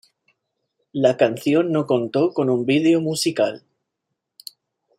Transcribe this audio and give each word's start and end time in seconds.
La 0.93 1.15
canción 1.15 1.71
no 1.71 1.85
contó 1.85 2.33
con 2.33 2.49
un 2.49 2.65
vídeo 2.65 3.01
musical. 3.01 3.63